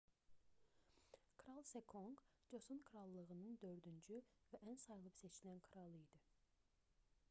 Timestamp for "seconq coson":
1.71-2.81